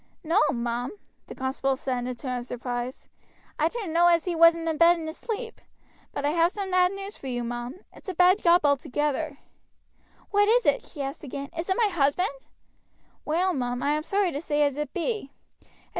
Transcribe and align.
"No, 0.23 0.41
mum," 0.51 0.93
the 1.27 1.35
constable 1.35 1.75
said 1.75 1.99
in 1.99 2.07
a 2.07 2.15
tone 2.15 2.39
of 2.39 2.47
surprise, 2.47 3.07
"I 3.59 3.67
didn't 3.67 3.93
know 3.93 4.07
as 4.07 4.25
he 4.25 4.33
wasn't 4.35 4.67
in 4.67 4.77
bed 4.77 4.97
and 4.97 5.07
asleep, 5.07 5.61
but 6.11 6.25
I 6.25 6.31
have 6.31 6.49
some 6.49 6.71
bad 6.71 6.91
news 6.91 7.19
for 7.19 7.27
you, 7.27 7.43
mum; 7.43 7.75
it's 7.93 8.09
a 8.09 8.15
bad 8.15 8.39
job 8.39 8.61
altogether." 8.65 9.37
"What 10.31 10.47
is 10.47 10.65
it?" 10.65 10.83
she 10.83 11.03
asked 11.03 11.23
again; 11.23 11.51
"is 11.55 11.69
it 11.69 11.77
my 11.77 11.89
husband?" 11.89 12.31
"Well, 13.25 13.53
mum, 13.53 13.83
I 13.83 13.91
am 13.91 14.01
sorry 14.01 14.31
to 14.31 14.41
say 14.41 14.63
as 14.63 14.75
it 14.75 14.91
be. 14.91 15.29